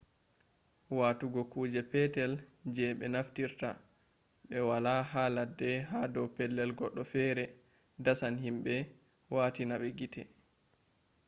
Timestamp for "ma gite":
9.81-10.21